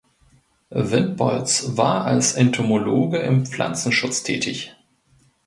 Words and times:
Wildbolz 0.71 1.77
war 1.77 2.05
als 2.05 2.33
Entomologe 2.33 3.19
im 3.19 3.45
Pflanzenschutz 3.45 4.23
tätig. 4.23 4.75